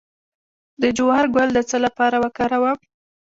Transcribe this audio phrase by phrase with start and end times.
[0.81, 2.77] د جوار ګل د څه لپاره وکاروم؟